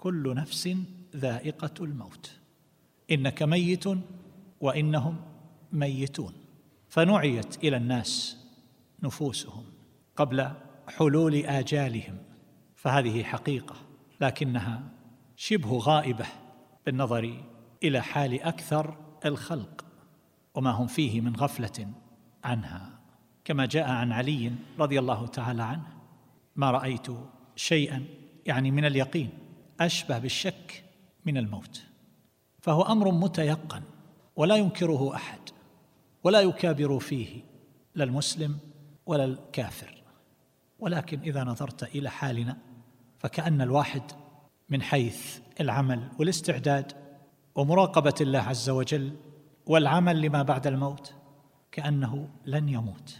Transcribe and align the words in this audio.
كل 0.00 0.34
نفس 0.34 0.76
ذائقة 1.16 1.84
الموت. 1.84 2.32
إنك 3.10 3.42
ميت 3.42 3.84
وإنهم 4.60 5.16
ميتون. 5.72 6.32
فنعيت 6.88 7.64
إلى 7.64 7.76
الناس 7.76 8.36
نفوسهم 9.02 9.64
قبل 10.16 10.50
حلول 10.88 11.34
آجالهم. 11.34 12.18
فهذه 12.76 13.22
حقيقة 13.22 13.76
لكنها 14.20 14.82
شبه 15.36 15.78
غائبة 15.78 16.26
بالنظر 16.86 17.44
إلى 17.82 18.00
حال 18.00 18.42
أكثر 18.42 18.96
الخلق 19.24 19.84
وما 20.54 20.70
هم 20.70 20.86
فيه 20.86 21.20
من 21.20 21.36
غفلة 21.36 21.88
عنها. 22.44 23.00
كما 23.44 23.66
جاء 23.66 23.90
عن 23.90 24.12
علي 24.12 24.52
رضي 24.78 24.98
الله 24.98 25.26
تعالى 25.26 25.62
عنه 25.62 25.86
ما 26.56 26.70
رأيت 26.70 27.06
شيئا 27.56 28.04
يعني 28.46 28.70
من 28.70 28.84
اليقين 28.84 29.49
أشبه 29.80 30.18
بالشك 30.18 30.84
من 31.24 31.36
الموت. 31.36 31.82
فهو 32.58 32.82
أمر 32.82 33.10
متيقن 33.10 33.82
ولا 34.36 34.56
ينكره 34.56 35.14
أحد 35.14 35.40
ولا 36.24 36.40
يكابر 36.40 36.98
فيه 36.98 37.42
لا 37.94 38.04
المسلم 38.04 38.58
ولا 39.06 39.24
الكافر. 39.24 40.02
ولكن 40.78 41.20
إذا 41.20 41.44
نظرت 41.44 41.82
إلى 41.82 42.10
حالنا 42.10 42.56
فكأن 43.18 43.60
الواحد 43.60 44.02
من 44.68 44.82
حيث 44.82 45.38
العمل 45.60 46.08
والاستعداد 46.18 46.92
ومراقبة 47.54 48.14
الله 48.20 48.38
عز 48.38 48.70
وجل 48.70 49.16
والعمل 49.66 50.20
لما 50.20 50.42
بعد 50.42 50.66
الموت 50.66 51.14
كأنه 51.72 52.28
لن 52.46 52.68
يموت. 52.68 53.18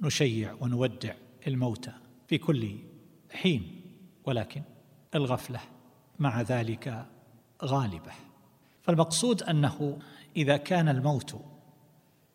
نشيع 0.00 0.54
ونودع 0.60 1.14
الموتى 1.46 1.92
في 2.28 2.38
كل 2.38 2.76
حين 3.32 3.80
ولكن 4.24 4.62
الغفلة 5.14 5.60
مع 6.18 6.42
ذلك 6.42 7.06
غالبة. 7.64 8.12
فالمقصود 8.82 9.42
أنه 9.42 9.98
إذا 10.36 10.56
كان 10.56 10.88
الموت 10.88 11.40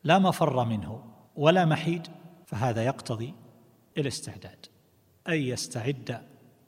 لا 0.03 0.19
مفر 0.19 0.65
منه 0.65 1.03
ولا 1.35 1.65
محيد 1.65 2.07
فهذا 2.45 2.83
يقتضي 2.83 3.33
الاستعداد. 3.97 4.65
ان 5.27 5.33
يستعد 5.33 6.21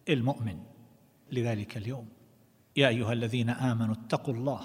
المؤمن 0.10 0.60
لذلك 1.32 1.78
اليوم. 1.78 2.08
يا 2.76 2.88
أيها 2.88 3.14
الذين 3.14 3.50
آمنوا 3.50 3.96
اتقوا 3.96 4.34
الله 4.34 4.62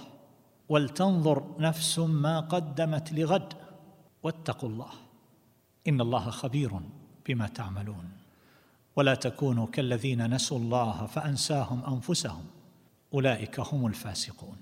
ولتنظر 0.69 1.55
نفس 1.59 1.99
ما 1.99 2.41
قدمت 2.41 3.13
لغد. 3.13 3.53
واتقوا 4.23 4.69
الله. 4.69 4.91
إن 5.89 6.01
الله 6.01 6.31
خبير 6.31 6.81
بما 7.27 7.47
تعملون. 7.47 8.26
ولا 8.97 9.15
تكونوا 9.15 9.67
كالذين 9.67 10.35
نسوا 10.35 10.59
الله 10.59 11.07
فأنساهم 11.07 11.85
أنفسهم. 11.85 12.45
أولئك 13.15 13.61
هم 13.61 13.87
الفاسقون. 13.87 14.57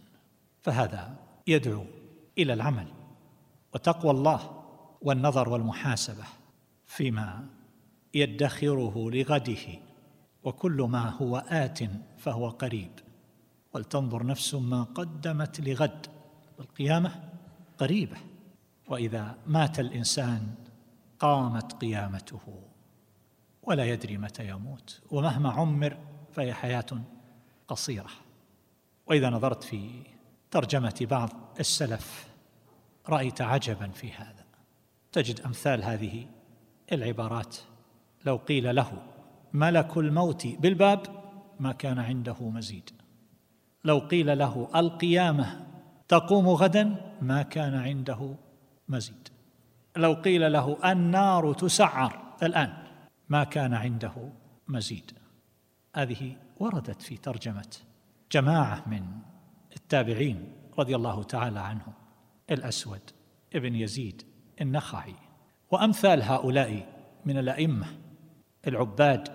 فهذا 0.62 1.16
يدعو 1.46 1.84
إلى 2.38 2.52
العمل 2.52 2.86
وتقوى 3.74 4.10
الله 4.10 4.62
والنظر 5.02 5.48
والمحاسبة 5.48 6.24
فيما 6.86 7.46
يدخره 8.14 9.10
لغده. 9.10 9.78
وكل 10.44 10.82
ما 10.82 11.10
هو 11.10 11.36
آت 11.36 11.78
فهو 12.18 12.48
قريب. 12.48 12.90
ولتنظر 13.74 14.26
نفس 14.26 14.54
ما 14.54 14.82
قدمت 14.82 15.60
لغد. 15.60 16.06
القيامه 16.60 17.22
قريبة. 17.78 18.16
وإذا 18.88 19.34
مات 19.46 19.80
الإنسان 19.80 20.54
قامت 21.18 21.72
قيامته. 21.72 22.40
ولا 23.66 23.84
يدري 23.84 24.18
متى 24.18 24.48
يموت 24.48 25.00
ومهما 25.10 25.50
عمر 25.50 25.96
فهي 26.32 26.54
حياة 26.54 26.86
قصيرة. 27.68 28.10
وإذا 29.06 29.30
نظرت 29.30 29.64
في 29.64 29.90
ترجمة 30.50 31.06
بعض 31.10 31.30
السلف 31.60 32.28
رأيت 33.08 33.40
عجبا 33.40 33.88
في 33.88 34.12
هذا. 34.12 34.44
تجد 35.12 35.40
أمثال 35.40 35.84
هذه 35.84 36.26
العبارات. 36.92 37.56
لو 38.26 38.36
قيل 38.36 38.74
له 38.74 39.02
ملك 39.52 39.96
الموت 39.96 40.46
بالباب 40.46 41.00
ما 41.60 41.72
كان 41.72 41.98
عنده 41.98 42.36
مزيد. 42.40 42.90
لو 43.84 43.98
قيل 43.98 44.38
له 44.38 44.68
القيامة 44.74 45.66
تقوم 46.08 46.48
غدا 46.48 46.96
ما 47.22 47.42
كان 47.42 47.74
عنده 47.74 48.34
مزيد. 48.88 49.28
لو 49.96 50.12
قيل 50.12 50.52
له 50.52 50.92
النار 50.92 51.52
تسعر 51.52 52.34
الآن 52.42 52.83
ما 53.28 53.44
كان 53.44 53.74
عنده 53.74 54.32
مزيد. 54.68 55.12
هذه 55.96 56.36
وردت 56.56 57.02
في 57.02 57.16
ترجمة 57.16 57.76
جماعة 58.32 58.88
من 58.88 59.06
التابعين 59.76 60.52
رضي 60.78 60.96
الله 60.96 61.22
تعالى 61.22 61.60
عنهم. 61.60 61.92
الأسود 62.50 63.10
ابن 63.54 63.74
يزيد 63.74 64.22
النخعي. 64.60 65.14
وأمثال 65.70 66.22
هؤلاء 66.22 66.94
من 67.24 67.38
الأئمة 67.38 67.86
العباد 68.66 69.28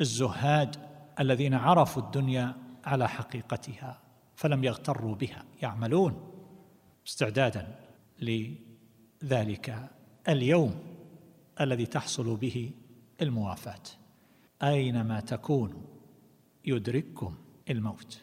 الزهاد 0.00 0.76
الذين 1.20 1.54
عرفوا 1.54 2.02
الدنيا 2.02 2.56
على 2.84 3.08
حقيقتها 3.08 4.00
فلم 4.36 4.64
يغتروا 4.64 5.14
بها 5.14 5.44
يعملون 5.62 6.30
استعدادا 7.06 7.74
لذلك 8.20 9.90
اليوم 10.28 10.74
الذي 11.60 11.86
تحصل 11.86 12.36
به 12.36 12.70
الموافاة. 13.22 13.82
أينما 14.62 15.20
تكونوا 15.20 15.82
يدرككم 16.64 17.34
الموت. 17.70 18.22